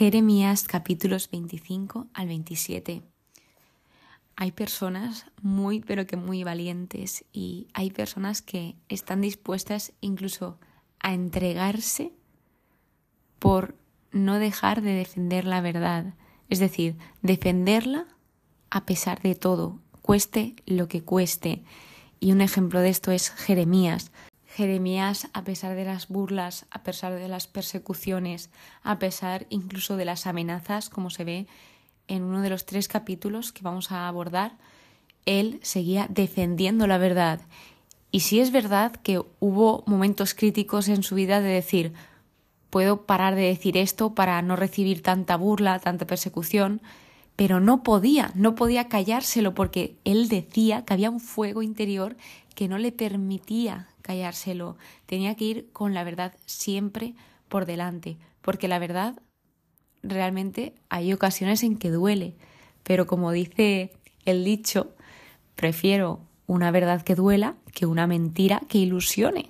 Jeremías 0.00 0.64
capítulos 0.66 1.28
25 1.30 2.06
al 2.14 2.26
27. 2.26 3.02
Hay 4.34 4.52
personas 4.52 5.26
muy, 5.42 5.80
pero 5.80 6.06
que 6.06 6.16
muy 6.16 6.42
valientes 6.42 7.26
y 7.34 7.66
hay 7.74 7.90
personas 7.90 8.40
que 8.40 8.76
están 8.88 9.20
dispuestas 9.20 9.92
incluso 10.00 10.58
a 11.00 11.12
entregarse 11.12 12.14
por 13.38 13.76
no 14.10 14.38
dejar 14.38 14.80
de 14.80 14.94
defender 14.94 15.44
la 15.44 15.60
verdad, 15.60 16.14
es 16.48 16.60
decir, 16.60 16.96
defenderla 17.20 18.06
a 18.70 18.86
pesar 18.86 19.20
de 19.20 19.34
todo, 19.34 19.80
cueste 20.00 20.56
lo 20.64 20.88
que 20.88 21.04
cueste. 21.04 21.62
Y 22.20 22.32
un 22.32 22.40
ejemplo 22.40 22.80
de 22.80 22.88
esto 22.88 23.12
es 23.12 23.28
Jeremías. 23.28 24.12
Jeremías, 24.60 25.26
a 25.32 25.42
pesar 25.42 25.74
de 25.74 25.86
las 25.86 26.08
burlas, 26.08 26.66
a 26.70 26.82
pesar 26.82 27.14
de 27.14 27.28
las 27.28 27.46
persecuciones, 27.46 28.50
a 28.82 28.98
pesar 28.98 29.46
incluso 29.48 29.96
de 29.96 30.04
las 30.04 30.26
amenazas, 30.26 30.90
como 30.90 31.08
se 31.08 31.24
ve 31.24 31.46
en 32.08 32.24
uno 32.24 32.42
de 32.42 32.50
los 32.50 32.66
tres 32.66 32.86
capítulos 32.86 33.52
que 33.52 33.62
vamos 33.62 33.90
a 33.90 34.06
abordar, 34.06 34.58
él 35.24 35.60
seguía 35.62 36.08
defendiendo 36.10 36.86
la 36.86 36.98
verdad. 36.98 37.40
Y 38.10 38.20
sí 38.20 38.38
es 38.38 38.52
verdad 38.52 38.92
que 38.96 39.22
hubo 39.38 39.82
momentos 39.86 40.34
críticos 40.34 40.88
en 40.88 41.04
su 41.04 41.14
vida 41.14 41.40
de 41.40 41.48
decir, 41.48 41.94
puedo 42.68 43.06
parar 43.06 43.36
de 43.36 43.46
decir 43.46 43.78
esto 43.78 44.14
para 44.14 44.42
no 44.42 44.56
recibir 44.56 45.02
tanta 45.02 45.38
burla, 45.38 45.78
tanta 45.78 46.06
persecución, 46.06 46.82
pero 47.34 47.60
no 47.60 47.82
podía, 47.82 48.30
no 48.34 48.54
podía 48.54 48.88
callárselo 48.88 49.54
porque 49.54 49.96
él 50.04 50.28
decía 50.28 50.84
que 50.84 50.92
había 50.92 51.08
un 51.08 51.20
fuego 51.20 51.62
interior 51.62 52.14
que 52.60 52.68
no 52.68 52.76
le 52.76 52.92
permitía 52.92 53.88
callárselo, 54.02 54.76
tenía 55.06 55.34
que 55.34 55.46
ir 55.46 55.70
con 55.72 55.94
la 55.94 56.04
verdad 56.04 56.34
siempre 56.44 57.14
por 57.48 57.64
delante, 57.64 58.18
porque 58.42 58.68
la 58.68 58.78
verdad 58.78 59.18
realmente 60.02 60.74
hay 60.90 61.14
ocasiones 61.14 61.62
en 61.62 61.78
que 61.78 61.88
duele, 61.88 62.36
pero 62.82 63.06
como 63.06 63.32
dice 63.32 63.92
el 64.26 64.44
dicho, 64.44 64.94
prefiero 65.56 66.20
una 66.46 66.70
verdad 66.70 67.00
que 67.00 67.14
duela 67.14 67.56
que 67.72 67.86
una 67.86 68.06
mentira 68.06 68.60
que 68.68 68.76
ilusione, 68.76 69.48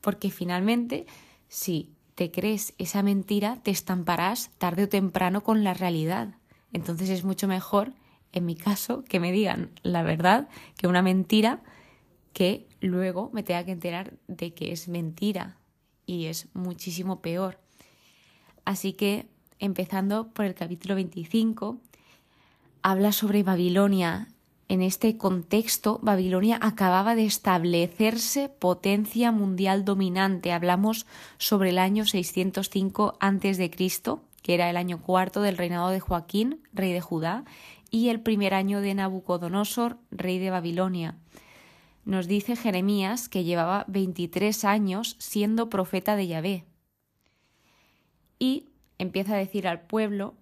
porque 0.00 0.30
finalmente 0.30 1.06
si 1.48 1.90
te 2.14 2.30
crees 2.30 2.72
esa 2.78 3.02
mentira 3.02 3.58
te 3.64 3.72
estamparás 3.72 4.52
tarde 4.58 4.84
o 4.84 4.88
temprano 4.88 5.42
con 5.42 5.64
la 5.64 5.74
realidad. 5.74 6.36
Entonces 6.72 7.10
es 7.10 7.24
mucho 7.24 7.48
mejor, 7.48 7.94
en 8.30 8.46
mi 8.46 8.54
caso, 8.54 9.02
que 9.02 9.18
me 9.18 9.32
digan 9.32 9.70
la 9.82 10.04
verdad 10.04 10.48
que 10.76 10.86
una 10.86 11.02
mentira 11.02 11.60
que 12.34 12.66
luego 12.80 13.30
me 13.32 13.42
tenga 13.42 13.64
que 13.64 13.72
enterar 13.72 14.12
de 14.26 14.52
que 14.52 14.72
es 14.72 14.88
mentira 14.88 15.56
y 16.04 16.26
es 16.26 16.48
muchísimo 16.52 17.22
peor. 17.22 17.58
Así 18.66 18.92
que, 18.92 19.26
empezando 19.60 20.28
por 20.28 20.44
el 20.44 20.54
capítulo 20.54 20.96
25, 20.96 21.78
habla 22.82 23.12
sobre 23.12 23.42
Babilonia. 23.42 24.28
En 24.68 24.82
este 24.82 25.16
contexto, 25.16 26.00
Babilonia 26.02 26.58
acababa 26.60 27.14
de 27.14 27.24
establecerse 27.24 28.48
potencia 28.48 29.30
mundial 29.30 29.84
dominante. 29.84 30.52
Hablamos 30.52 31.06
sobre 31.38 31.70
el 31.70 31.78
año 31.78 32.04
605 32.04 33.16
a.C., 33.20 33.70
que 34.42 34.54
era 34.54 34.68
el 34.68 34.76
año 34.76 35.00
cuarto 35.00 35.40
del 35.40 35.56
reinado 35.56 35.90
de 35.90 36.00
Joaquín, 36.00 36.60
rey 36.72 36.92
de 36.92 37.00
Judá, 37.00 37.44
y 37.90 38.08
el 38.08 38.20
primer 38.20 38.54
año 38.54 38.80
de 38.80 38.94
Nabucodonosor, 38.94 39.98
rey 40.10 40.38
de 40.38 40.50
Babilonia 40.50 41.16
nos 42.04 42.26
dice 42.28 42.56
Jeremías 42.56 43.28
que 43.28 43.44
llevaba 43.44 43.84
23 43.88 44.64
años 44.64 45.16
siendo 45.18 45.70
profeta 45.70 46.16
de 46.16 46.26
Yahvé. 46.26 46.64
Y 48.38 48.66
empieza 48.98 49.34
a 49.34 49.38
decir 49.38 49.66
al 49.66 49.82
pueblo 49.82 50.34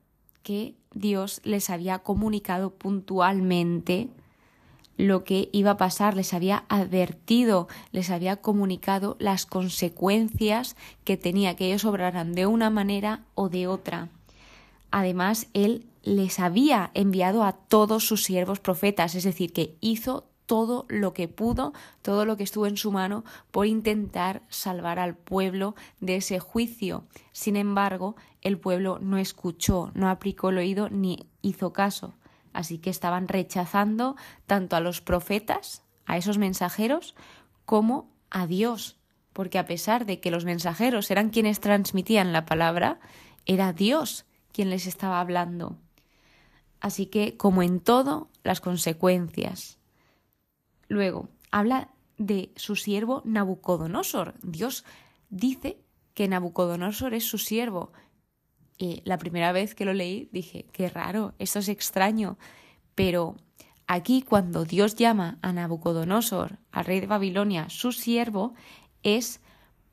que 0.42 0.74
Dios 0.92 1.40
les 1.44 1.70
había 1.70 2.00
comunicado 2.00 2.70
puntualmente 2.74 4.08
lo 4.96 5.24
que 5.24 5.48
iba 5.52 5.72
a 5.72 5.76
pasar, 5.76 6.16
les 6.16 6.34
había 6.34 6.64
advertido, 6.68 7.66
les 7.92 8.10
había 8.10 8.36
comunicado 8.36 9.16
las 9.18 9.46
consecuencias 9.46 10.76
que 11.04 11.16
tenía 11.16 11.56
que 11.56 11.66
ellos 11.66 11.84
obraran 11.84 12.34
de 12.34 12.46
una 12.46 12.70
manera 12.70 13.24
o 13.34 13.48
de 13.48 13.66
otra. 13.66 14.10
Además, 14.90 15.48
él 15.54 15.86
les 16.02 16.38
había 16.38 16.90
enviado 16.94 17.42
a 17.44 17.52
todos 17.52 18.06
sus 18.06 18.24
siervos 18.24 18.60
profetas, 18.60 19.14
es 19.14 19.24
decir, 19.24 19.52
que 19.52 19.76
hizo 19.80 20.31
todo 20.52 20.84
lo 20.90 21.14
que 21.14 21.28
pudo, 21.28 21.72
todo 22.02 22.26
lo 22.26 22.36
que 22.36 22.42
estuvo 22.42 22.66
en 22.66 22.76
su 22.76 22.92
mano 22.92 23.24
por 23.50 23.64
intentar 23.64 24.42
salvar 24.50 24.98
al 24.98 25.16
pueblo 25.16 25.74
de 26.00 26.16
ese 26.16 26.40
juicio. 26.40 27.06
Sin 27.32 27.56
embargo, 27.56 28.16
el 28.42 28.58
pueblo 28.58 28.98
no 29.00 29.16
escuchó, 29.16 29.90
no 29.94 30.10
aplicó 30.10 30.50
el 30.50 30.58
oído 30.58 30.90
ni 30.90 31.26
hizo 31.40 31.72
caso. 31.72 32.18
Así 32.52 32.76
que 32.76 32.90
estaban 32.90 33.28
rechazando 33.28 34.14
tanto 34.44 34.76
a 34.76 34.80
los 34.80 35.00
profetas, 35.00 35.84
a 36.04 36.18
esos 36.18 36.36
mensajeros, 36.36 37.14
como 37.64 38.10
a 38.28 38.46
Dios, 38.46 38.98
porque 39.32 39.58
a 39.58 39.64
pesar 39.64 40.04
de 40.04 40.20
que 40.20 40.30
los 40.30 40.44
mensajeros 40.44 41.10
eran 41.10 41.30
quienes 41.30 41.60
transmitían 41.60 42.34
la 42.34 42.44
palabra, 42.44 43.00
era 43.46 43.72
Dios 43.72 44.26
quien 44.52 44.68
les 44.68 44.86
estaba 44.86 45.18
hablando. 45.18 45.78
Así 46.78 47.06
que, 47.06 47.38
como 47.38 47.62
en 47.62 47.80
todo, 47.80 48.28
las 48.44 48.60
consecuencias. 48.60 49.78
Luego, 50.92 51.30
habla 51.50 51.88
de 52.18 52.52
su 52.54 52.76
siervo 52.76 53.22
Nabucodonosor. 53.24 54.34
Dios 54.42 54.84
dice 55.30 55.78
que 56.12 56.28
Nabucodonosor 56.28 57.14
es 57.14 57.24
su 57.24 57.38
siervo. 57.38 57.94
Y 58.76 59.00
la 59.06 59.16
primera 59.16 59.52
vez 59.52 59.74
que 59.74 59.86
lo 59.86 59.94
leí 59.94 60.28
dije, 60.32 60.66
qué 60.70 60.90
raro, 60.90 61.32
esto 61.38 61.60
es 61.60 61.70
extraño. 61.70 62.36
Pero 62.94 63.36
aquí 63.86 64.20
cuando 64.20 64.66
Dios 64.66 64.94
llama 64.94 65.38
a 65.40 65.54
Nabucodonosor, 65.54 66.58
al 66.70 66.84
rey 66.84 67.00
de 67.00 67.06
Babilonia, 67.06 67.70
su 67.70 67.92
siervo, 67.92 68.52
es 69.02 69.40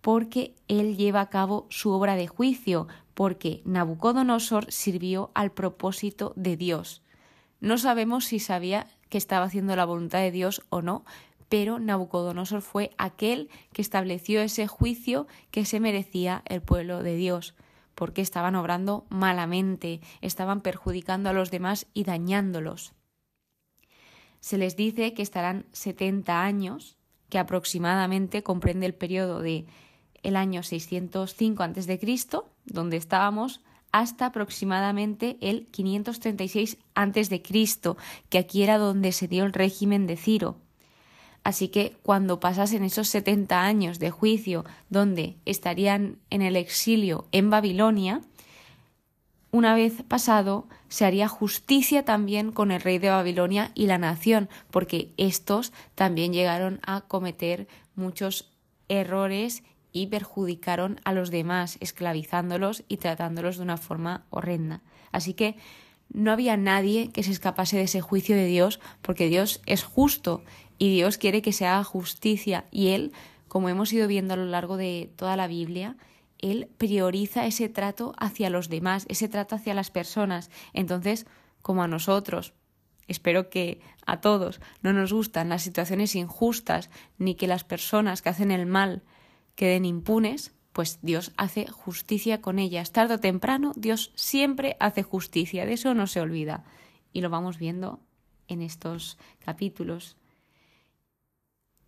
porque 0.01 0.53
él 0.67 0.97
lleva 0.97 1.21
a 1.21 1.29
cabo 1.29 1.65
su 1.69 1.91
obra 1.91 2.17
de 2.17 2.27
juicio, 2.27 2.89
porque 3.13 3.61
Nabucodonosor 3.63 4.69
sirvió 4.69 5.31
al 5.33 5.53
propósito 5.53 6.33
de 6.35 6.57
Dios. 6.57 7.03
No 7.61 7.77
sabemos 7.77 8.25
si 8.25 8.39
sabía 8.39 8.87
que 9.09 9.17
estaba 9.17 9.45
haciendo 9.45 9.75
la 9.75 9.85
voluntad 9.85 10.19
de 10.19 10.31
Dios 10.31 10.61
o 10.69 10.81
no, 10.81 11.03
pero 11.49 11.79
Nabucodonosor 11.79 12.61
fue 12.61 12.91
aquel 12.97 13.49
que 13.73 13.81
estableció 13.81 14.41
ese 14.41 14.67
juicio 14.67 15.27
que 15.51 15.65
se 15.65 15.79
merecía 15.79 16.43
el 16.45 16.61
pueblo 16.61 17.01
de 17.03 17.15
Dios, 17.15 17.55
porque 17.95 18.21
estaban 18.21 18.55
obrando 18.55 19.05
malamente, 19.09 19.99
estaban 20.21 20.61
perjudicando 20.61 21.29
a 21.29 21.33
los 21.33 21.51
demás 21.51 21.87
y 21.93 22.03
dañándolos. 22.03 22.93
Se 24.39 24.57
les 24.57 24.77
dice 24.77 25.13
que 25.13 25.21
estarán 25.21 25.65
70 25.73 26.43
años, 26.43 26.97
que 27.29 27.39
aproximadamente 27.39 28.41
comprende 28.43 28.85
el 28.85 28.93
periodo 28.93 29.41
de 29.41 29.65
el 30.23 30.35
año 30.35 30.63
605 30.63 31.63
a.C., 31.63 31.99
donde 32.65 32.97
estábamos, 32.97 33.61
hasta 33.91 34.27
aproximadamente 34.27 35.37
el 35.41 35.67
536 35.67 36.77
a.C., 36.95 37.43
que 38.29 38.37
aquí 38.37 38.63
era 38.63 38.77
donde 38.77 39.11
se 39.11 39.27
dio 39.27 39.45
el 39.45 39.53
régimen 39.53 40.07
de 40.07 40.17
Ciro. 40.17 40.57
Así 41.43 41.69
que 41.69 41.95
cuando 42.03 42.39
pasasen 42.39 42.83
esos 42.83 43.07
70 43.07 43.63
años 43.63 43.99
de 43.99 44.11
juicio 44.11 44.65
donde 44.89 45.37
estarían 45.45 46.17
en 46.29 46.41
el 46.41 46.55
exilio 46.55 47.27
en 47.31 47.49
Babilonia, 47.49 48.21
una 49.51 49.73
vez 49.73 50.03
pasado, 50.03 50.67
se 50.89 51.05
haría 51.05 51.27
justicia 51.27 52.05
también 52.05 52.51
con 52.51 52.71
el 52.71 52.81
rey 52.81 52.99
de 52.99 53.09
Babilonia 53.09 53.71
y 53.73 53.87
la 53.87 53.97
nación, 53.97 54.47
porque 54.69 55.11
estos 55.17 55.73
también 55.95 56.33
llegaron 56.33 56.79
a 56.85 57.01
cometer 57.01 57.67
muchos 57.95 58.51
errores 58.89 59.63
y 59.91 60.07
perjudicaron 60.07 60.99
a 61.03 61.13
los 61.13 61.31
demás, 61.31 61.77
esclavizándolos 61.79 62.83
y 62.87 62.97
tratándolos 62.97 63.57
de 63.57 63.63
una 63.63 63.77
forma 63.77 64.25
horrenda. 64.29 64.81
Así 65.11 65.33
que 65.33 65.55
no 66.11 66.31
había 66.31 66.57
nadie 66.57 67.11
que 67.11 67.23
se 67.23 67.31
escapase 67.31 67.77
de 67.77 67.83
ese 67.83 68.01
juicio 68.01 68.35
de 68.35 68.45
Dios, 68.45 68.79
porque 69.01 69.27
Dios 69.27 69.61
es 69.65 69.83
justo 69.83 70.43
y 70.77 70.93
Dios 70.93 71.17
quiere 71.17 71.41
que 71.41 71.53
se 71.53 71.67
haga 71.67 71.83
justicia 71.83 72.65
y 72.71 72.89
Él, 72.89 73.11
como 73.47 73.69
hemos 73.69 73.93
ido 73.93 74.07
viendo 74.07 74.33
a 74.33 74.37
lo 74.37 74.45
largo 74.45 74.77
de 74.77 75.11
toda 75.15 75.35
la 75.35 75.47
Biblia, 75.47 75.97
Él 76.39 76.69
prioriza 76.77 77.45
ese 77.45 77.69
trato 77.69 78.13
hacia 78.17 78.49
los 78.49 78.69
demás, 78.69 79.05
ese 79.09 79.27
trato 79.27 79.55
hacia 79.55 79.73
las 79.73 79.91
personas. 79.91 80.49
Entonces, 80.73 81.25
como 81.61 81.83
a 81.83 81.87
nosotros, 81.87 82.53
espero 83.07 83.49
que 83.49 83.81
a 84.05 84.21
todos 84.21 84.61
no 84.81 84.93
nos 84.93 85.13
gustan 85.13 85.49
las 85.49 85.63
situaciones 85.63 86.15
injustas, 86.15 86.89
ni 87.17 87.35
que 87.35 87.47
las 87.47 87.63
personas 87.63 88.21
que 88.21 88.29
hacen 88.29 88.51
el 88.51 88.65
mal 88.65 89.03
queden 89.59 89.83
impunes, 89.83 90.55
pues 90.71 90.99
Dios 91.01 91.33
hace 91.35 91.67
justicia 91.67 92.39
con 92.39 92.59
ellas. 92.59 92.93
Tarde 92.93 93.15
o 93.15 93.19
temprano, 93.19 93.73
Dios 93.75 94.13
siempre 94.15 94.77
hace 94.79 95.03
justicia, 95.03 95.65
de 95.65 95.73
eso 95.73 95.93
no 95.93 96.07
se 96.07 96.21
olvida. 96.21 96.63
Y 97.11 97.19
lo 97.19 97.29
vamos 97.29 97.57
viendo 97.57 97.99
en 98.47 98.61
estos 98.61 99.17
capítulos. 99.39 100.15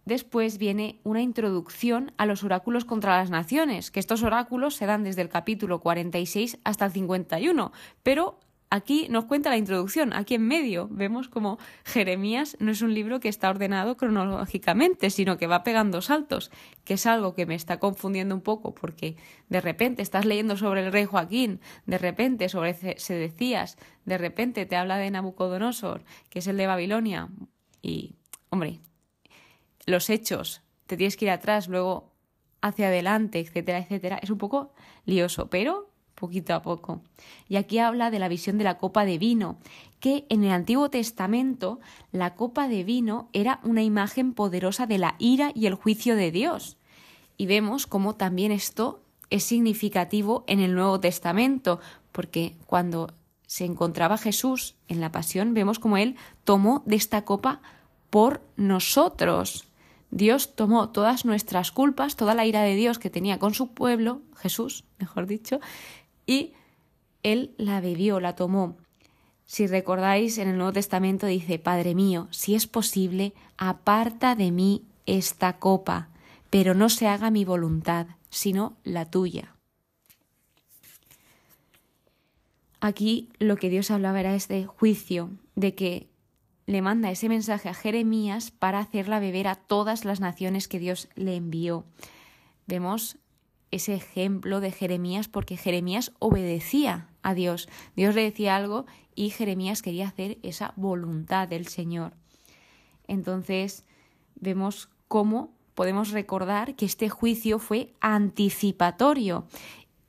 después 0.04 0.58
viene 0.58 1.00
una 1.06 1.22
introducción 1.22 2.12
a 2.18 2.26
los 2.26 2.44
oráculos 2.44 2.84
contra 2.84 3.16
las 3.18 3.30
naciones, 3.30 3.90
que 3.90 4.02
estos 4.02 4.22
oráculos 4.22 4.76
se 4.76 4.86
dan 4.86 5.06
desde 5.06 5.22
el 5.22 5.30
capítulo 5.30 5.80
46 5.80 6.60
hasta 6.66 6.86
el 6.88 6.92
51, 6.92 7.72
pero 8.04 8.38
aquí 8.72 9.08
nos 9.10 9.26
cuenta 9.26 9.50
la 9.50 9.58
introducción, 9.58 10.14
aquí 10.14 10.36
en 10.36 10.48
medio 10.48 10.88
vemos 10.90 11.28
como 11.28 11.60
Jeremías 11.84 12.58
no 12.60 12.72
es 12.72 12.82
un 12.82 12.96
libro 12.96 13.20
que 13.20 13.30
está 13.30 13.50
ordenado 13.50 13.98
cronológicamente, 13.98 15.12
sino 15.12 15.38
que 15.38 15.46
va 15.46 15.64
pegando 15.64 16.02
saltos, 16.02 16.50
que 16.86 16.96
es 16.96 17.06
algo 17.06 17.36
que 17.36 17.46
me 17.46 17.54
está 17.54 17.78
confundiendo 17.80 18.34
un 18.34 18.42
poco 18.42 18.74
porque 18.74 19.18
de 19.50 19.62
repente 19.62 20.02
estás 20.02 20.26
leyendo 20.26 20.56
sobre 20.58 20.86
el 20.86 20.92
rey 20.92 21.06
Joaquín, 21.06 21.60
de 21.86 21.98
repente 21.98 22.50
sobre 22.50 22.74
Sedecías, 22.98 23.78
de 24.06 24.18
repente 24.18 24.66
te 24.66 24.78
habla 24.78 24.98
de 24.98 25.12
Nabucodonosor, 25.12 26.04
que 26.30 26.40
es 26.40 26.48
el 26.48 26.58
de 26.58 26.68
Babilonia, 26.68 27.28
y, 27.82 28.16
hombre, 28.50 28.80
los 29.86 30.10
hechos, 30.10 30.62
te 30.88 30.96
tienes 30.96 31.18
que 31.18 31.26
ir 31.26 31.32
atrás, 31.32 31.68
luego 31.68 32.14
hacia 32.62 32.88
adelante, 32.88 33.40
etcétera, 33.40 33.80
etcétera. 33.80 34.20
Es 34.22 34.30
un 34.30 34.38
poco 34.38 34.74
lioso, 35.06 35.50
pero 35.50 35.91
poquito 36.22 36.54
a 36.54 36.62
poco. 36.62 37.02
Y 37.50 37.58
aquí 37.58 37.80
habla 37.80 38.12
de 38.12 38.20
la 38.20 38.30
visión 38.30 38.58
de 38.58 38.64
la 38.64 38.78
copa 38.78 39.04
de 39.04 39.18
vino, 39.18 39.58
que 40.00 40.26
en 40.30 40.46
el 40.46 40.52
Antiguo 40.52 40.90
Testamento 40.90 41.80
la 42.12 42.36
copa 42.36 42.70
de 42.70 42.84
vino 42.86 43.28
era 43.34 43.60
una 43.64 43.84
imagen 43.84 44.34
poderosa 44.34 44.86
de 44.86 45.00
la 45.00 45.16
ira 45.20 45.52
y 45.54 45.66
el 45.66 45.76
juicio 45.76 46.16
de 46.16 46.32
Dios. 46.32 46.78
Y 47.38 47.48
vemos 47.48 47.88
cómo 47.88 48.16
también 48.16 48.52
esto 48.52 49.02
es 49.32 49.44
significativo 49.44 50.44
en 50.48 50.60
el 50.60 50.76
Nuevo 50.76 51.00
Testamento, 51.00 51.80
porque 52.12 52.56
cuando 52.68 53.14
se 53.48 53.66
encontraba 53.66 54.18
Jesús 54.18 54.76
en 54.88 55.02
la 55.02 55.12
pasión, 55.12 55.54
vemos 55.54 55.80
como 55.80 55.98
Él 55.98 56.16
tomó 56.44 56.84
de 56.86 56.96
esta 56.96 57.26
copa 57.26 57.62
por 58.10 58.42
nosotros. 58.58 59.68
Dios 60.12 60.56
tomó 60.56 60.90
todas 60.90 61.24
nuestras 61.24 61.72
culpas, 61.72 62.18
toda 62.18 62.36
la 62.36 62.46
ira 62.46 62.62
de 62.62 62.76
Dios 62.76 63.00
que 63.00 63.10
tenía 63.10 63.40
con 63.40 63.54
su 63.54 63.74
pueblo, 63.74 64.22
Jesús, 64.36 64.84
mejor 65.00 65.26
dicho, 65.26 65.62
y 66.32 66.54
Él 67.24 67.54
la 67.58 67.82
bebió, 67.82 68.22
la 68.22 68.36
tomó. 68.36 68.78
Si 69.46 69.68
recordáis, 69.68 70.38
en 70.38 70.48
el 70.48 70.56
Nuevo 70.56 70.72
Testamento 70.72 71.28
dice, 71.28 71.60
Padre 71.60 71.94
mío, 71.94 72.30
si 72.32 72.56
es 72.56 72.68
posible, 72.68 73.34
aparta 73.58 74.36
de 74.36 74.50
mí 74.52 74.86
esta 75.06 75.60
copa, 75.60 76.08
pero 76.50 76.74
no 76.74 76.88
se 76.88 77.08
haga 77.08 77.32
mi 77.32 77.44
voluntad, 77.44 78.08
sino 78.30 78.78
la 78.86 79.04
tuya. 79.12 79.56
Aquí 82.80 83.28
lo 83.40 83.58
que 83.58 83.70
Dios 83.70 83.92
hablaba 83.92 84.22
era 84.22 84.34
este 84.34 84.66
juicio, 84.66 85.32
de 85.56 85.76
que 85.76 86.08
le 86.66 86.82
manda 86.82 87.12
ese 87.12 87.28
mensaje 87.28 87.68
a 87.68 87.74
Jeremías 87.74 88.52
para 88.52 88.80
hacerla 88.80 89.20
beber 89.20 89.50
a 89.50 89.56
todas 89.56 90.06
las 90.06 90.22
naciones 90.22 90.70
que 90.70 90.80
Dios 90.80 91.10
le 91.16 91.36
envió. 91.36 91.84
Vemos 92.68 93.18
ese 93.72 93.96
ejemplo 93.96 94.60
de 94.60 94.72
Jeremías 94.72 95.28
porque 95.28 95.58
Jeremías 95.58 96.12
obedecía 96.20 97.08
a 97.24 97.34
Dios. 97.34 97.70
Dios 97.96 98.16
le 98.16 98.24
decía 98.24 98.56
algo 98.56 98.86
y 99.16 99.30
Jeremías 99.30 99.82
quería 99.82 100.08
hacer 100.08 100.38
esa 100.44 100.74
voluntad 100.76 101.48
del 101.48 101.68
Señor. 101.68 102.14
Entonces 103.08 103.86
vemos 104.36 104.90
cómo 105.08 105.54
podemos 105.74 106.12
recordar 106.12 106.76
que 106.76 106.86
este 106.86 107.10
juicio 107.10 107.60
fue 107.60 107.94
anticipatorio 108.02 109.48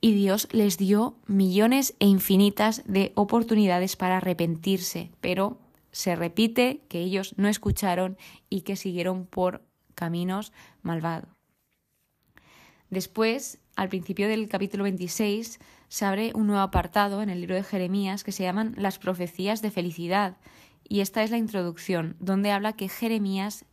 y 0.01 0.13
Dios 0.13 0.49
les 0.51 0.77
dio 0.77 1.15
millones 1.27 1.95
e 1.99 2.05
infinitas 2.05 2.83
de 2.85 3.13
oportunidades 3.15 3.95
para 3.95 4.17
arrepentirse, 4.17 5.11
pero 5.21 5.59
se 5.91 6.15
repite 6.15 6.81
que 6.89 6.99
ellos 6.99 7.35
no 7.37 7.47
escucharon 7.47 8.17
y 8.49 8.61
que 8.61 8.75
siguieron 8.75 9.25
por 9.25 9.61
caminos 9.95 10.51
malvados. 10.81 11.42
Después, 12.93 13.57
al 13.75 13.89
principio 13.89 14.27
del 14.27 14.47
capítulo 14.47 14.83
26, 14.83 15.59
se 15.87 16.05
abre 16.05 16.31
un 16.35 16.45
nuevo 16.45 16.61
apartado 16.61 17.23
en 17.23 17.31
el 17.31 17.39
libro 17.39 17.55
de 17.55 17.63
Jeremías 17.63 18.23
que 18.23 18.31
se 18.31 18.43
llaman 18.43 18.75
las 18.77 18.99
profecías 18.99 19.63
de 19.63 19.71
felicidad. 19.71 20.37
Y 20.87 20.99
esta 20.99 21.23
es 21.23 21.31
la 21.31 21.39
introducción, 21.39 22.15
donde 22.19 22.51
habla 22.51 22.73
que 22.73 22.89
Jeremías 22.89 23.65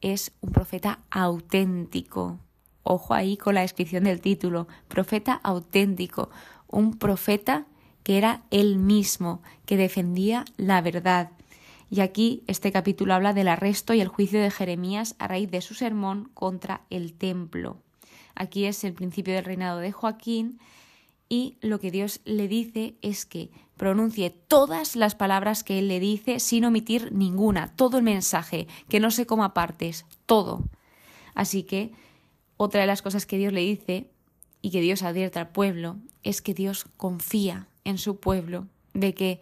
es 0.00 0.32
un 0.40 0.50
profeta 0.50 0.98
auténtico. 1.12 2.40
Ojo 2.82 3.14
ahí 3.14 3.36
con 3.36 3.54
la 3.54 3.60
descripción 3.60 4.02
del 4.02 4.20
título, 4.20 4.66
profeta 4.88 5.34
auténtico, 5.44 6.30
un 6.66 6.98
profeta 6.98 7.66
que 8.02 8.18
era 8.18 8.42
él 8.50 8.78
mismo, 8.78 9.40
que 9.66 9.76
defendía 9.76 10.46
la 10.56 10.80
verdad, 10.80 11.30
y 11.90 12.00
aquí 12.00 12.42
este 12.48 12.72
capítulo 12.72 13.14
habla 13.14 13.34
del 13.34 13.46
arresto 13.46 13.94
y 13.94 14.00
el 14.00 14.08
juicio 14.08 14.40
de 14.40 14.50
Jeremías 14.50 15.14
a 15.20 15.28
raíz 15.28 15.48
de 15.52 15.60
su 15.60 15.74
sermón 15.74 16.28
contra 16.34 16.80
el 16.90 17.12
templo. 17.12 17.78
Aquí 18.34 18.64
es 18.66 18.84
el 18.84 18.94
principio 18.94 19.34
del 19.34 19.44
reinado 19.44 19.78
de 19.78 19.92
Joaquín 19.92 20.58
y 21.28 21.56
lo 21.60 21.80
que 21.80 21.90
Dios 21.90 22.20
le 22.24 22.48
dice 22.48 22.94
es 23.02 23.24
que 23.26 23.50
pronuncie 23.76 24.30
todas 24.30 24.94
las 24.96 25.14
palabras 25.14 25.64
que 25.64 25.78
Él 25.78 25.88
le 25.88 26.00
dice 26.00 26.38
sin 26.40 26.64
omitir 26.64 27.12
ninguna, 27.12 27.74
todo 27.74 27.98
el 27.98 28.04
mensaje, 28.04 28.68
que 28.88 29.00
no 29.00 29.10
se 29.10 29.26
coma 29.26 29.54
partes, 29.54 30.04
todo. 30.26 30.62
Así 31.34 31.64
que 31.64 31.92
otra 32.56 32.82
de 32.82 32.86
las 32.86 33.02
cosas 33.02 33.26
que 33.26 33.38
Dios 33.38 33.52
le 33.52 33.60
dice 33.60 34.10
y 34.62 34.70
que 34.70 34.80
Dios 34.80 35.02
advierte 35.02 35.38
al 35.38 35.48
pueblo 35.48 35.96
es 36.22 36.40
que 36.40 36.54
Dios 36.54 36.86
confía 36.96 37.66
en 37.84 37.98
su 37.98 38.18
pueblo, 38.20 38.66
de 38.92 39.14
que 39.14 39.40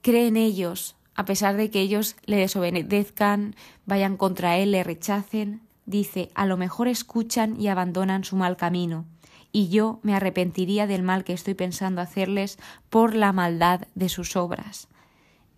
cree 0.00 0.28
en 0.28 0.36
ellos, 0.36 0.96
a 1.14 1.24
pesar 1.24 1.56
de 1.56 1.70
que 1.70 1.80
ellos 1.80 2.16
le 2.24 2.36
desobedezcan, 2.36 3.54
vayan 3.84 4.16
contra 4.16 4.58
él, 4.58 4.72
le 4.72 4.84
rechacen, 4.84 5.60
dice, 5.86 6.30
a 6.34 6.44
lo 6.46 6.56
mejor 6.56 6.88
escuchan 6.88 7.58
y 7.60 7.68
abandonan 7.68 8.24
su 8.24 8.36
mal 8.36 8.56
camino, 8.56 9.06
y 9.52 9.68
yo 9.68 10.00
me 10.02 10.14
arrepentiría 10.14 10.86
del 10.86 11.02
mal 11.02 11.24
que 11.24 11.32
estoy 11.32 11.54
pensando 11.54 12.00
hacerles 12.00 12.58
por 12.90 13.14
la 13.14 13.32
maldad 13.32 13.88
de 13.94 14.08
sus 14.08 14.36
obras. 14.36 14.88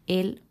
Él, 0.07 0.43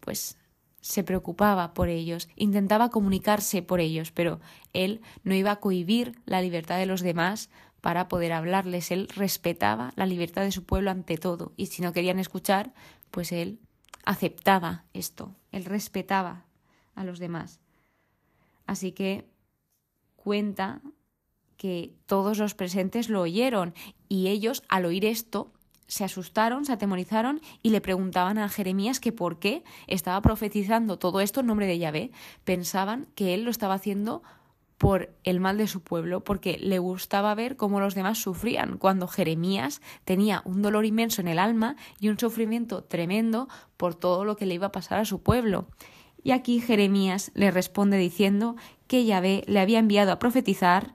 pues, 0.00 0.36
se 0.80 1.04
preocupaba 1.04 1.74
por 1.74 1.88
ellos, 1.88 2.28
intentaba 2.34 2.88
comunicarse 2.88 3.62
por 3.62 3.80
ellos, 3.80 4.10
pero 4.10 4.40
él 4.72 5.00
no 5.22 5.34
iba 5.34 5.52
a 5.52 5.60
cohibir 5.60 6.18
la 6.24 6.40
libertad 6.40 6.78
de 6.78 6.86
los 6.86 7.02
demás 7.02 7.50
para 7.80 8.08
poder 8.08 8.32
hablarles. 8.32 8.90
Él 8.90 9.08
respetaba 9.14 9.92
la 9.96 10.06
libertad 10.06 10.42
de 10.42 10.52
su 10.52 10.64
pueblo 10.64 10.90
ante 10.90 11.18
todo, 11.18 11.52
y 11.56 11.66
si 11.66 11.82
no 11.82 11.92
querían 11.92 12.18
escuchar, 12.18 12.72
pues 13.10 13.32
él 13.32 13.60
aceptaba 14.04 14.84
esto, 14.94 15.34
él 15.52 15.64
respetaba 15.66 16.46
a 16.94 17.04
los 17.04 17.18
demás. 17.18 17.60
Así 18.68 18.92
que 18.92 19.24
cuenta 20.14 20.82
que 21.56 21.94
todos 22.04 22.38
los 22.38 22.54
presentes 22.54 23.08
lo 23.08 23.22
oyeron 23.22 23.74
y 24.08 24.28
ellos 24.28 24.62
al 24.68 24.84
oír 24.84 25.06
esto 25.06 25.50
se 25.86 26.04
asustaron, 26.04 26.66
se 26.66 26.74
atemorizaron 26.74 27.40
y 27.62 27.70
le 27.70 27.80
preguntaban 27.80 28.36
a 28.36 28.50
Jeremías 28.50 29.00
que 29.00 29.10
por 29.10 29.38
qué 29.38 29.64
estaba 29.86 30.20
profetizando 30.20 30.98
todo 30.98 31.22
esto 31.22 31.40
en 31.40 31.46
nombre 31.46 31.66
de 31.66 31.78
Yahvé. 31.78 32.12
Pensaban 32.44 33.08
que 33.14 33.32
él 33.32 33.44
lo 33.44 33.50
estaba 33.50 33.74
haciendo 33.74 34.22
por 34.76 35.14
el 35.24 35.40
mal 35.40 35.56
de 35.56 35.66
su 35.66 35.80
pueblo, 35.80 36.22
porque 36.22 36.58
le 36.58 36.78
gustaba 36.78 37.34
ver 37.34 37.56
cómo 37.56 37.80
los 37.80 37.94
demás 37.94 38.18
sufrían, 38.18 38.76
cuando 38.76 39.08
Jeremías 39.08 39.80
tenía 40.04 40.42
un 40.44 40.60
dolor 40.60 40.84
inmenso 40.84 41.22
en 41.22 41.28
el 41.28 41.38
alma 41.38 41.74
y 41.98 42.10
un 42.10 42.18
sufrimiento 42.18 42.84
tremendo 42.84 43.48
por 43.78 43.94
todo 43.94 44.24
lo 44.26 44.36
que 44.36 44.46
le 44.46 44.54
iba 44.54 44.68
a 44.68 44.72
pasar 44.72 44.98
a 45.00 45.04
su 45.06 45.22
pueblo. 45.22 45.66
Y 46.22 46.32
aquí 46.32 46.60
Jeremías 46.60 47.30
le 47.34 47.50
responde 47.50 47.96
diciendo 47.96 48.56
que 48.86 49.04
Yahvé 49.04 49.44
le 49.46 49.60
había 49.60 49.78
enviado 49.78 50.12
a 50.12 50.18
profetizar, 50.18 50.94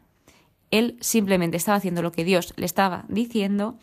él 0.71 0.97
simplemente 1.01 1.57
estaba 1.57 1.77
haciendo 1.77 2.01
lo 2.01 2.11
que 2.11 2.23
Dios 2.23 2.53
le 2.57 2.65
estaba 2.65 3.05
diciendo, 3.07 3.77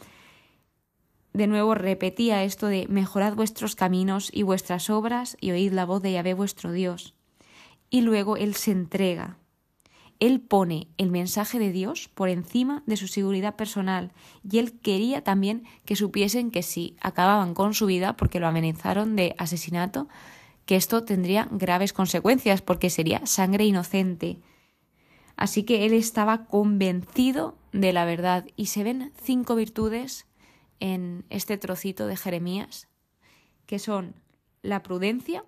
de 1.33 1.47
nuevo 1.47 1.75
repetía 1.75 2.43
esto 2.43 2.67
de 2.67 2.89
mejorad 2.89 3.35
vuestros 3.35 3.77
caminos 3.77 4.31
y 4.33 4.43
vuestras 4.43 4.91
obras 4.91 5.37
y 5.41 5.53
oíd 5.53 5.73
la 5.73 5.85
voz 5.85 6.03
de 6.03 6.13
Yahvé 6.13 6.35
vuestro 6.35 6.73
Dios. 6.73 7.15
Y 7.89 8.01
luego 8.01 8.37
él 8.37 8.55
se 8.55 8.73
entrega. 8.73 9.39
Él 10.19 10.41
pone 10.41 10.89
el 10.99 11.11
mensaje 11.11 11.59
de 11.59 11.73
Dios 11.73 12.11
por 12.13 12.29
encima 12.29 12.83
de 12.87 12.97
su 12.97 13.07
seguridad 13.07 13.57
personal. 13.57 14.13
Y 14.49 14.59
él 14.59 14.79
quería 14.81 15.23
también 15.23 15.65
que 15.85 15.97
supiesen 15.97 16.51
que 16.51 16.63
si 16.63 16.97
acababan 17.01 17.55
con 17.55 17.73
su 17.75 17.87
vida 17.87 18.17
porque 18.17 18.41
lo 18.41 18.47
amenazaron 18.47 19.17
de 19.17 19.35
asesinato, 19.39 20.09
que 20.71 20.77
esto 20.77 21.03
tendría 21.03 21.49
graves 21.51 21.93
consecuencias 21.93 22.63
porque 22.63 22.91
sería 22.91 23.27
sangre 23.27 23.65
inocente. 23.65 24.39
Así 25.35 25.65
que 25.65 25.85
él 25.85 25.93
estaba 25.93 26.45
convencido 26.47 27.59
de 27.73 27.93
la 27.93 28.05
verdad 28.05 28.47
y 28.55 28.67
se 28.67 28.85
ven 28.85 29.13
cinco 29.21 29.57
virtudes 29.57 30.29
en 30.79 31.25
este 31.29 31.59
trocito 31.59 32.07
de 32.07 32.17
Jeremías, 32.17 32.87
que 33.67 33.81
son 33.81 34.15
la 34.63 34.85
prudencia, 34.85 35.45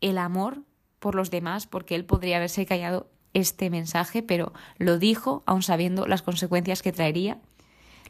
el 0.00 0.16
amor 0.16 0.62
por 0.98 1.14
los 1.14 1.30
demás, 1.30 1.66
porque 1.66 1.94
él 1.94 2.06
podría 2.06 2.38
haberse 2.38 2.64
callado 2.64 3.10
este 3.34 3.68
mensaje, 3.68 4.22
pero 4.22 4.54
lo 4.78 4.98
dijo 4.98 5.42
aun 5.44 5.60
sabiendo 5.60 6.06
las 6.06 6.22
consecuencias 6.22 6.80
que 6.80 6.92
traería. 6.92 7.38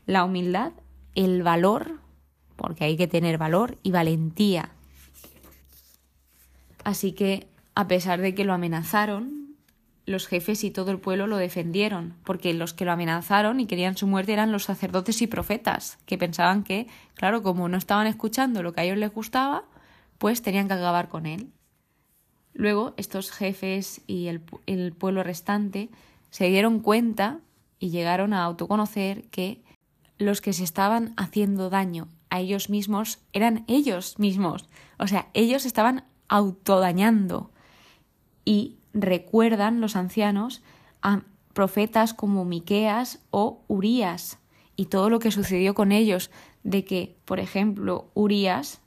La 0.06 0.22
humildad, 0.22 0.70
el 1.16 1.42
valor, 1.42 1.98
porque 2.54 2.84
hay 2.84 2.96
que 2.96 3.08
tener 3.08 3.38
valor 3.38 3.76
y 3.82 3.90
valentía. 3.90 4.77
Así 6.88 7.12
que, 7.12 7.46
a 7.74 7.86
pesar 7.86 8.22
de 8.22 8.34
que 8.34 8.46
lo 8.46 8.54
amenazaron, 8.54 9.58
los 10.06 10.26
jefes 10.26 10.64
y 10.64 10.70
todo 10.70 10.90
el 10.90 10.98
pueblo 10.98 11.26
lo 11.26 11.36
defendieron, 11.36 12.14
porque 12.24 12.54
los 12.54 12.72
que 12.72 12.86
lo 12.86 12.92
amenazaron 12.92 13.60
y 13.60 13.66
querían 13.66 13.94
su 13.94 14.06
muerte 14.06 14.32
eran 14.32 14.52
los 14.52 14.64
sacerdotes 14.64 15.20
y 15.20 15.26
profetas, 15.26 15.98
que 16.06 16.16
pensaban 16.16 16.64
que, 16.64 16.86
claro, 17.12 17.42
como 17.42 17.68
no 17.68 17.76
estaban 17.76 18.06
escuchando 18.06 18.62
lo 18.62 18.72
que 18.72 18.80
a 18.80 18.84
ellos 18.84 18.96
les 18.96 19.12
gustaba, 19.12 19.64
pues 20.16 20.40
tenían 20.40 20.66
que 20.66 20.72
acabar 20.72 21.10
con 21.10 21.26
él. 21.26 21.52
Luego, 22.54 22.94
estos 22.96 23.32
jefes 23.32 24.00
y 24.06 24.28
el, 24.28 24.40
pueblo 24.92 25.22
restante 25.22 25.90
se 26.30 26.46
dieron 26.46 26.80
cuenta 26.80 27.40
y 27.78 27.90
llegaron 27.90 28.32
a 28.32 28.44
autoconocer 28.44 29.24
que 29.24 29.62
los 30.16 30.40
que 30.40 30.54
se 30.54 30.64
estaban 30.64 31.12
haciendo 31.18 31.68
daño 31.68 32.08
a 32.30 32.40
ellos 32.40 32.70
mismos 32.70 33.18
eran 33.34 33.66
ellos 33.68 34.18
mismos. 34.18 34.70
O 34.98 35.06
sea, 35.06 35.28
ellos 35.34 35.66
estaban 35.66 36.04
autodañando. 36.28 37.50
Y 38.44 38.76
recuerdan 38.94 39.80
los 39.80 39.96
ancianos 39.96 40.62
a 41.02 41.22
profetas 41.52 42.14
como 42.14 42.44
Miqueas 42.44 43.20
o 43.30 43.62
Urías 43.68 44.38
y 44.76 44.86
todo 44.86 45.10
lo 45.10 45.18
que 45.18 45.32
sucedió 45.32 45.74
con 45.74 45.90
ellos, 45.90 46.30
de 46.62 46.84
que, 46.84 47.16
por 47.24 47.40
ejemplo, 47.40 48.10
Urías, 48.14 48.80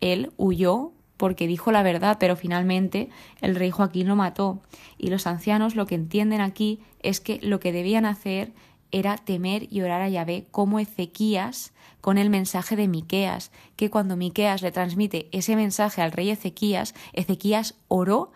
él 0.00 0.32
huyó 0.36 0.92
porque 1.16 1.46
dijo 1.46 1.72
la 1.72 1.82
verdad, 1.82 2.16
pero 2.18 2.36
finalmente 2.36 3.10
el 3.40 3.56
rey 3.56 3.70
Joaquín 3.70 4.06
lo 4.08 4.16
mató. 4.16 4.62
Y 4.96 5.08
los 5.08 5.26
ancianos 5.26 5.74
lo 5.74 5.84
que 5.84 5.96
entienden 5.96 6.40
aquí 6.40 6.80
es 7.00 7.20
que 7.20 7.40
lo 7.42 7.60
que 7.60 7.72
debían 7.72 8.06
hacer 8.06 8.52
era 8.90 9.16
temer 9.16 9.66
y 9.72 9.80
orar 9.82 10.02
a 10.02 10.08
Yahvé 10.08 10.46
como 10.50 10.78
Ezequías 10.78 11.72
con 12.00 12.18
el 12.18 12.30
mensaje 12.30 12.76
de 12.76 12.88
Miqueas, 12.88 13.50
que 13.76 13.90
cuando 13.90 14.16
Miqueas 14.16 14.62
le 14.62 14.72
transmite 14.72 15.28
ese 15.32 15.56
mensaje 15.56 16.00
al 16.02 16.12
rey 16.12 16.30
Ezequías, 16.30 16.94
Ezequías 17.12 17.74
oró 17.88 18.32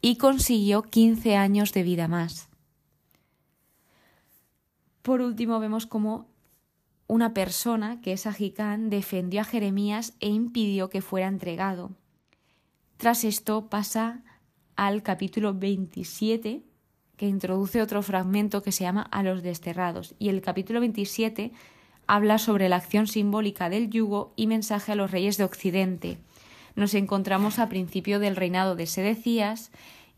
y 0.00 0.16
consiguió 0.16 0.82
quince 0.82 1.36
años 1.36 1.72
de 1.72 1.82
vida 1.82 2.08
más. 2.08 2.48
Por 5.02 5.20
último, 5.20 5.60
vemos 5.60 5.86
cómo 5.86 6.28
una 7.06 7.32
persona, 7.32 8.00
que 8.00 8.12
es 8.12 8.26
Agicán, 8.26 8.90
defendió 8.90 9.40
a 9.40 9.44
Jeremías 9.44 10.14
e 10.20 10.28
impidió 10.28 10.90
que 10.90 11.02
fuera 11.02 11.28
entregado. 11.28 11.92
Tras 12.96 13.24
esto 13.24 13.68
pasa 13.68 14.24
al 14.74 15.02
capítulo 15.02 15.54
27, 15.54 16.65
que 17.16 17.26
introduce 17.26 17.82
otro 17.82 18.02
fragmento 18.02 18.62
que 18.62 18.72
se 18.72 18.84
llama 18.84 19.02
A 19.10 19.22
los 19.22 19.42
desterrados. 19.42 20.14
Y 20.18 20.28
el 20.28 20.42
capítulo 20.42 20.80
27 20.80 21.52
habla 22.06 22.38
sobre 22.38 22.68
la 22.68 22.76
acción 22.76 23.06
simbólica 23.06 23.68
del 23.68 23.90
yugo 23.90 24.32
y 24.36 24.46
mensaje 24.46 24.92
a 24.92 24.96
los 24.96 25.10
reyes 25.10 25.36
de 25.36 25.44
Occidente. 25.44 26.18
Nos 26.74 26.94
encontramos 26.94 27.58
a 27.58 27.68
principio 27.68 28.18
del 28.18 28.36
reinado 28.36 28.76
de 28.76 28.86
Sedecías 28.86 29.70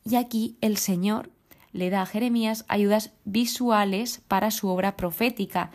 y 0.05 0.17
aquí 0.17 0.57
el 0.61 0.77
Señor 0.77 1.31
le 1.73 1.91
da 1.91 2.03
a 2.03 2.07
Jeremías 2.07 2.65
ayudas 2.69 3.13
visuales 3.25 4.23
para 4.27 4.51
su 4.51 4.69
obra 4.69 4.97
profética. 4.97 5.71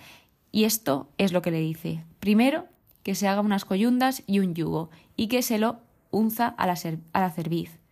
Y 0.52 0.66
esto 0.66 1.10
es 1.18 1.32
lo 1.32 1.42
que 1.42 1.52
le 1.52 1.60
dice. 1.60 2.04
Primero, 2.20 2.66
que 3.04 3.16
se 3.16 3.28
haga 3.28 3.42
unas 3.42 3.66
coyundas 3.66 4.24
y 4.28 4.40
un 4.40 4.56
yugo, 4.56 4.90
y 5.16 5.28
que 5.28 5.42
se 5.42 5.58
lo 5.58 5.80
unza 6.10 6.48
a 6.48 6.66
la, 6.68 6.76
a 7.14 7.20
la 7.20 7.30
cerviz. 7.30 7.83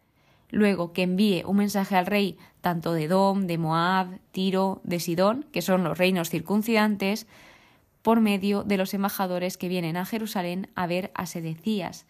Luego, 0.51 0.93
que 0.93 1.03
envíe 1.03 1.43
un 1.45 1.57
mensaje 1.57 1.95
al 1.95 2.05
rey 2.05 2.37
tanto 2.59 2.93
de 2.93 3.07
Dom, 3.07 3.47
de 3.47 3.57
Moab, 3.57 4.19
Tiro, 4.31 4.81
de 4.83 4.99
Sidón, 4.99 5.45
que 5.51 5.61
son 5.61 5.83
los 5.83 5.97
reinos 5.97 6.29
circuncidantes, 6.29 7.25
por 8.01 8.19
medio 8.19 8.63
de 8.63 8.77
los 8.77 8.93
embajadores 8.93 9.57
que 9.57 9.69
vienen 9.69 9.97
a 9.97 10.05
Jerusalén 10.05 10.69
a 10.75 10.87
ver 10.87 11.11
a 11.13 11.25
Sedecías, 11.25 12.05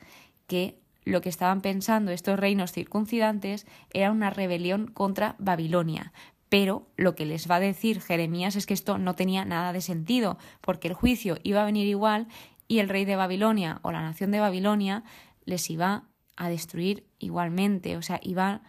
que 0.48 0.80
lo 1.04 1.22
que 1.22 1.30
estaban 1.30 1.62
pensando 1.62 2.12
estos 2.12 2.40
reinos 2.40 2.72
circuncidantes 2.72 3.66
era 3.94 4.12
una 4.12 4.30
rebelión 4.30 4.88
contra 4.88 5.36
Babilonia. 5.40 6.14
Pero 6.50 6.88
lo 6.98 7.16
que 7.16 7.26
les 7.26 7.50
va 7.50 7.56
a 7.56 7.62
decir 7.62 8.02
Jeremías 8.02 8.56
es 8.56 8.66
que 8.66 8.74
esto 8.74 8.98
no 8.98 9.16
tenía 9.16 9.46
nada 9.46 9.74
de 9.74 9.82
sentido, 9.82 10.38
porque 10.60 10.90
el 10.90 10.94
juicio 10.94 11.38
iba 11.44 11.62
a 11.62 11.66
venir 11.66 11.88
igual 11.88 12.28
y 12.68 12.80
el 12.80 12.90
rey 12.90 13.06
de 13.06 13.16
Babilonia 13.16 13.80
o 13.84 13.92
la 13.92 14.02
nación 14.02 14.32
de 14.32 14.40
Babilonia 14.40 15.04
les 15.46 15.70
iba 15.70 16.04
a 16.42 16.50
destruir 16.50 17.06
igualmente, 17.20 17.98
o 17.98 18.02
sea, 18.02 18.20
iba 18.24 18.64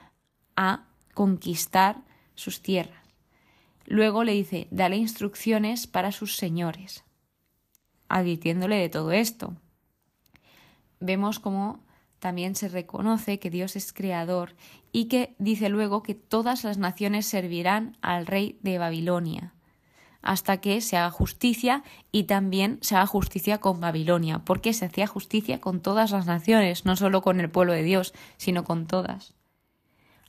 a 0.57 0.85
conquistar 1.15 2.03
sus 2.35 2.61
tierras. 2.61 3.03
Luego 3.87 4.25
le 4.25 4.33
dice, 4.33 4.69
dale 4.71 4.99
instrucciones 4.99 5.87
para 5.87 6.13
sus 6.13 6.37
señores, 6.37 7.03
advirtiéndole 8.09 8.77
de 8.77 8.91
todo 8.91 9.13
esto. 9.13 9.57
Vemos 11.01 11.41
cómo 11.41 11.81
también 12.19 12.57
se 12.57 12.69
reconoce 12.69 13.39
que 13.39 13.49
Dios 13.49 13.75
es 13.75 13.95
creador 13.95 14.55
y 14.93 15.07
que 15.07 15.35
dice 15.39 15.71
luego 15.71 16.03
que 16.03 16.15
todas 16.15 16.65
las 16.65 16.77
naciones 16.77 17.25
servirán 17.25 17.97
al 18.03 18.27
rey 18.27 18.59
de 18.61 18.77
Babilonia 18.77 19.55
hasta 20.23 20.59
que 20.59 20.81
se 20.81 20.97
haga 20.97 21.11
justicia 21.11 21.83
y 22.13 22.25
también 22.25 22.79
se 22.81 22.97
haga 22.97 23.07
justicia 23.07 23.59
con 23.59 23.81
Babilonia, 23.81 24.39
porque 24.45 24.73
se 24.73 24.87
hacía 24.87 25.07
justicia 25.07 25.61
con 25.61 25.81
todas 25.81 26.13
las 26.13 26.27
naciones, 26.27 26.85
no 26.85 26.97
solo 26.97 27.23
con 27.23 27.41
el 27.41 27.51
pueblo 27.51 27.73
de 27.73 27.83
Dios, 27.83 28.15
sino 28.37 28.65
con 28.65 28.87
todas. 28.87 29.35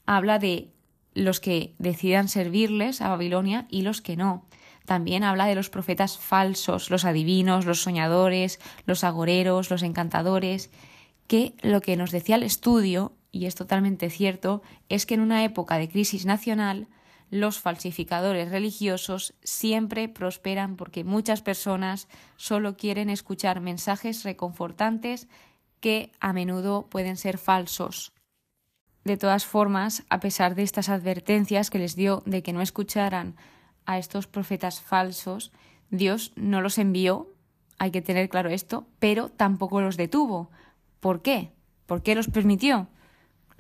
Habla 0.06 0.40
de 0.40 0.72
los 1.14 1.40
que 1.40 1.76
decidan 1.78 2.28
servirles 2.28 3.02
a 3.02 3.10
Babilonia 3.10 3.68
y 3.70 3.84
los 3.84 4.02
que 4.02 4.18
no. 4.18 4.46
También 4.86 5.24
habla 5.24 5.46
de 5.46 5.56
los 5.56 5.70
profetas 5.70 6.18
falsos, 6.18 6.90
los 6.90 7.06
adivinos, 7.06 7.66
los 7.66 7.82
soñadores, 7.82 8.60
los 8.86 9.04
agoreros, 9.04 9.70
los 9.70 9.84
encantadores, 9.84 10.72
que 11.28 11.54
lo 11.62 11.82
que 11.82 11.96
nos 11.96 12.12
decía 12.12 12.36
el 12.36 12.44
estudio, 12.44 13.14
y 13.32 13.46
es 13.46 13.56
totalmente 13.56 14.10
cierto, 14.10 14.62
es 14.90 15.06
que 15.06 15.14
en 15.14 15.22
una 15.22 15.44
época 15.44 15.78
de 15.78 15.88
crisis 15.88 16.26
nacional, 16.26 16.88
los 17.34 17.60
falsificadores 17.60 18.52
religiosos 18.52 19.34
siempre 19.44 20.08
prosperan 20.08 20.76
porque 20.76 21.04
muchas 21.04 21.42
personas 21.42 22.08
solo 22.36 22.78
quieren 22.78 23.10
escuchar 23.10 23.60
mensajes 23.60 24.24
reconfortantes 24.24 25.28
que 25.80 26.12
a 26.20 26.32
menudo 26.32 26.86
pueden 26.92 27.18
ser 27.18 27.40
falsos. 27.40 28.14
De 29.04 29.18
todas 29.18 29.48
formas, 29.48 30.04
a 30.10 30.20
pesar 30.20 30.54
de 30.54 30.62
estas 30.62 30.90
advertencias 30.90 31.72
que 31.72 31.80
les 31.80 31.96
dio 31.96 32.22
de 32.28 32.44
que 32.44 32.54
no 32.54 32.62
escucharan 32.62 33.36
a 33.88 33.98
estos 33.98 34.28
profetas 34.28 34.80
falsos, 34.80 35.52
Dios 35.90 36.34
no 36.36 36.62
los 36.62 36.78
envió, 36.78 37.34
hay 37.80 37.90
que 37.90 38.04
tener 38.04 38.30
claro 38.30 38.52
esto, 38.52 38.86
pero 39.00 39.30
tampoco 39.30 39.82
los 39.82 39.98
detuvo. 39.98 40.52
¿Por 41.00 41.24
qué? 41.24 41.52
¿Por 41.88 42.04
qué 42.04 42.14
los 42.14 42.28
permitió? 42.28 42.90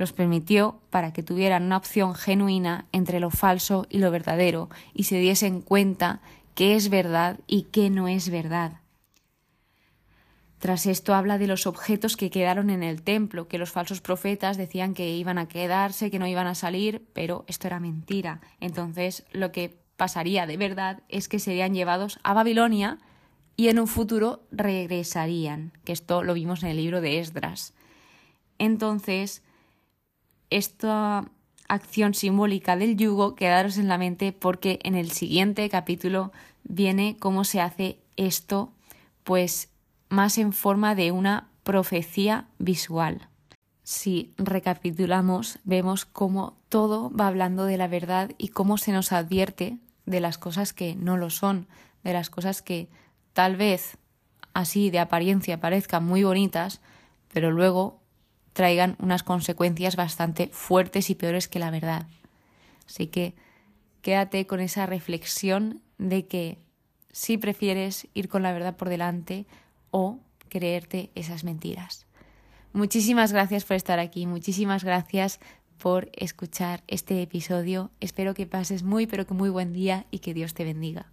Los 0.04 0.12
permitió 0.12 0.82
para 0.90 1.14
que 1.14 1.24
tuvieran 1.24 1.64
una 1.64 1.78
opción 1.78 2.14
genuina 2.14 2.88
entre 2.92 3.22
lo 3.22 3.30
falso 3.30 3.88
y 3.90 4.00
lo 4.00 4.12
verdadero 4.12 4.70
y 4.94 5.06
se 5.06 5.16
diesen 5.18 5.62
cuenta 5.62 6.20
qué 6.56 6.76
es 6.76 6.90
verdad 6.90 7.40
y 7.48 7.64
qué 7.72 7.90
no 7.90 8.10
es 8.10 8.30
verdad. 8.30 8.82
Tras 10.60 10.88
esto 10.88 11.16
habla 11.16 11.38
de 11.38 11.48
los 11.48 11.68
objetos 11.68 12.18
que 12.18 12.30
quedaron 12.30 12.70
en 12.70 12.84
el 12.84 13.02
templo, 13.02 13.48
que 13.48 13.58
los 13.58 13.72
falsos 13.72 14.02
profetas 14.02 14.58
decían 14.58 14.94
que 14.94 15.10
iban 15.10 15.38
a 15.38 15.48
quedarse, 15.48 16.12
que 16.12 16.20
no 16.20 16.28
iban 16.28 16.48
a 16.48 16.56
salir, 16.56 17.08
pero 17.14 17.46
esto 17.48 17.68
era 17.68 17.80
mentira. 17.80 18.42
Entonces 18.60 19.26
lo 19.32 19.54
que 19.54 19.78
pasaría 19.96 20.46
de 20.46 20.58
verdad 20.58 21.04
es 21.08 21.30
que 21.30 21.40
serían 21.40 21.74
llevados 21.74 22.20
a 22.24 22.34
Babilonia 22.34 22.98
y 23.56 23.70
en 23.70 23.80
un 23.80 23.88
futuro 23.88 24.44
regresarían, 24.52 25.72
que 25.86 25.94
esto 25.94 26.24
lo 26.24 26.34
vimos 26.34 26.62
en 26.64 26.72
el 26.72 26.78
libro 26.78 27.00
de 27.00 27.20
Esdras. 27.20 27.74
Entonces, 28.60 29.44
esta 30.58 31.26
acción 31.68 32.14
simbólica 32.14 32.76
del 32.76 32.96
yugo 32.96 33.36
quedaros 33.36 33.78
en 33.78 33.88
la 33.88 33.98
mente 33.98 34.32
porque 34.32 34.80
en 34.84 34.96
el 34.96 35.12
siguiente 35.12 35.68
capítulo 35.70 36.32
viene 36.64 37.18
cómo 37.20 37.44
se 37.44 37.62
hace 37.62 38.00
esto, 38.16 38.72
pues 39.24 39.70
más 40.10 40.38
en 40.38 40.54
forma 40.54 40.94
de 40.94 41.12
una 41.12 41.50
profecía 41.64 42.46
visual. 42.60 43.28
Si 43.84 44.34
recapitulamos, 44.38 45.60
vemos 45.64 46.06
cómo 46.06 46.56
todo 46.70 47.10
va 47.10 47.28
hablando 47.28 47.66
de 47.66 47.78
la 47.78 47.88
verdad 47.88 48.32
y 48.38 48.50
cómo 48.50 48.78
se 48.78 48.92
nos 48.92 49.12
advierte 49.12 49.78
de 50.06 50.20
las 50.20 50.38
cosas 50.38 50.72
que 50.72 50.96
no 50.96 51.18
lo 51.18 51.30
son, 51.30 51.68
de 52.04 52.14
las 52.14 52.30
cosas 52.30 52.62
que 52.62 52.90
tal 53.34 53.56
vez 53.56 53.98
así 54.54 54.92
de 54.92 55.00
apariencia 55.00 55.60
parezcan 55.60 56.06
muy 56.06 56.24
bonitas, 56.24 56.80
pero 57.34 57.52
luego 57.52 58.03
traigan 58.54 58.96
unas 59.00 59.24
consecuencias 59.24 59.96
bastante 59.96 60.50
fuertes 60.52 61.10
y 61.10 61.16
peores 61.16 61.48
que 61.48 61.60
la 61.60 61.72
verdad. 61.72 62.08
Así 62.88 63.08
que 63.08 63.36
quédate 64.02 64.46
con 64.48 64.60
esa 64.60 64.86
reflexión 64.86 65.82
de 65.98 66.28
que 66.28 66.60
si 67.12 67.38
prefieres 67.38 68.08
ir 68.14 68.30
con 68.30 68.44
la 68.44 68.52
verdad 68.52 68.76
por 68.76 68.90
delante 68.90 69.46
o 69.92 70.20
creerte 70.50 71.12
esas 71.16 71.44
mentiras. 71.44 72.06
Muchísimas 72.74 73.32
gracias 73.32 73.66
por 73.66 73.76
estar 73.76 74.00
aquí, 74.00 74.26
muchísimas 74.26 74.84
gracias 74.84 75.40
por 75.78 76.10
escuchar 76.14 76.84
este 76.88 77.22
episodio. 77.22 77.92
Espero 78.00 78.34
que 78.34 78.48
pases 78.48 78.84
muy 78.84 79.06
pero 79.06 79.28
que 79.28 79.34
muy 79.34 79.50
buen 79.50 79.74
día 79.74 80.06
y 80.12 80.20
que 80.20 80.34
Dios 80.34 80.54
te 80.54 80.64
bendiga. 80.64 81.12